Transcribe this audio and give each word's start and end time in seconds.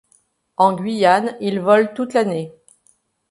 En 0.57 0.73
Guyane 0.73 1.37
il 1.41 1.59
vole 1.59 1.93
toute 1.93 2.15
l'année. 2.15 2.55